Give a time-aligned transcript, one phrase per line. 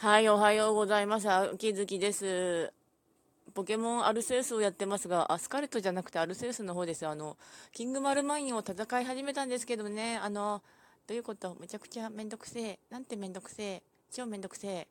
[0.00, 1.30] はい、おはようございます。
[1.30, 2.72] 秋月です。
[3.52, 7.06] ポケモンアルセウスをやってますが、アスカルトじゃなくてアルセウスの方です。
[7.06, 7.36] あの、
[7.70, 10.62] キングマルマインを戦い始めたんですけどね、あの、
[11.06, 11.54] どういうこと？
[11.60, 12.78] めちゃくちゃめんどくせえ。
[12.88, 13.82] なんてめんどくせえ？
[14.10, 14.88] 超めんどくせえ。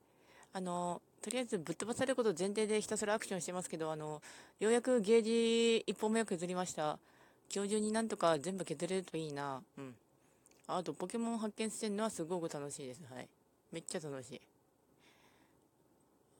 [0.53, 4.21] あの、とりあえずぶっ飛ばされること前提でひたすらアクションしてますけど、あの、
[4.59, 6.99] ようやくゲージ一本目を削りました。
[7.51, 9.63] 今日中になんとか全部削れるといいな。
[9.75, 9.95] うん。
[10.67, 13.01] あと、ポケモン発見してるのはすごく楽しいです。
[13.11, 13.27] はい。
[13.71, 14.41] めっちゃ楽しい。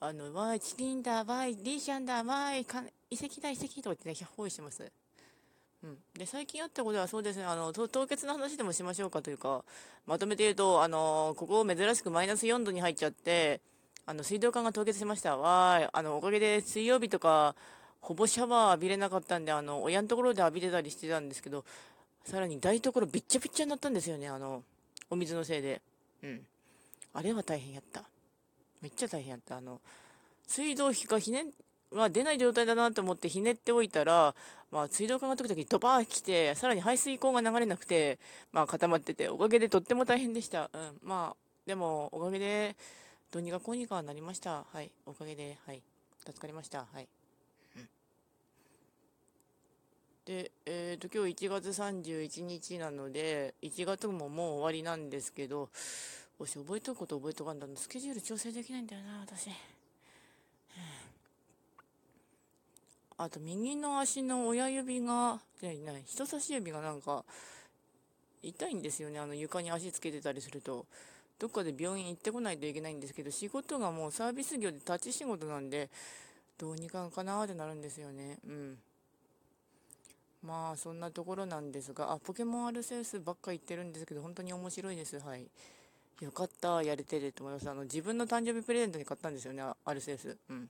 [0.02, 2.66] あの、わーい、チキンだ、わーい、リーシャンだ、わーい、
[3.12, 4.90] 遺跡だ、遺跡とかってね、包囲してます。
[5.84, 5.98] うん。
[6.17, 9.66] で、最近あったことはそうですね、あの、凍結の話でもしましょうかというか、
[10.07, 13.59] まとめて言うと、あの、ここ珍しくマイナス4度に入っちゃって、
[14.05, 15.35] あの、水道管が凍結しました。
[15.35, 17.54] わーい、あの、おかげで水曜日とか、
[17.99, 21.66] ほぼシャワー浴びれなかったんで、あの、親のところで浴びれたりしてたんですけど、
[22.23, 24.63] さらに台所びっちゃびっちゃになったんですよね、あの、
[25.09, 25.81] お水のせいで。
[26.23, 26.45] うん。
[27.13, 28.04] あれは大変やった。
[28.81, 29.57] めっちゃ大変やった。
[29.57, 29.81] あの、
[30.47, 31.45] 水道費がひね、
[31.91, 34.35] は出ない状態だなと思ってひねっておいたら、
[34.71, 38.20] まあ、水道管が時々ドバー来て、さらに排水口が流れなくて、
[38.51, 40.70] まあ、固まってて、おかげでとっても大変でした。
[40.73, 40.99] うん。
[41.04, 42.76] まあ、でも、おかげで、
[43.31, 44.65] どうにかこうにかなりました。
[44.71, 44.91] はい。
[45.05, 45.82] おかげで、はい。
[46.26, 46.85] 助かりました。
[46.91, 47.07] はい。
[50.29, 55.70] で、えっ、ー、と、今日1月31日なので、1月ももう終わりなんですけど、
[56.40, 59.49] もし覚えとくこと覚えとかんだの、スケジュール調整できないんだよな、私。
[63.18, 67.25] あと、右の足の親指が、じゃない、人差し指がなんか、
[68.41, 69.19] 痛いんですよね。
[69.19, 70.85] あの、床に足つけてたりすると。
[71.40, 75.90] どっかで病院行ってこないといけないんですけど、仕事がもうサービス業で立ち仕事なんで、
[76.57, 78.38] どうにかかなーってなるんですよね。
[78.47, 78.78] うん。
[80.41, 85.19] まあ、そんなところなんですが、あ、ポケモンアルセウスばっか言ってるんですけど、本当に面白いです。
[85.19, 85.45] はい。
[86.22, 87.69] よかった、やれてると思います。
[87.69, 90.38] あの、自分の誕生日プレゼントに買ったんですよね、アルセウス。
[90.50, 90.69] うん。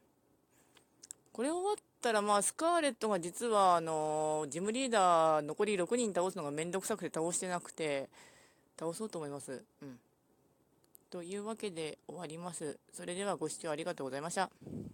[1.34, 8.10] これ終わったら、まあ、スカーレットが実は、あの、ジムリーダー残り6人倒すのがめんどくさくて倒してなくて、
[8.80, 9.64] 倒そうと思います。
[9.82, 10.00] うん。
[11.10, 12.78] というわけで終わります。
[12.94, 14.52] それではご視聴ありがとうございました。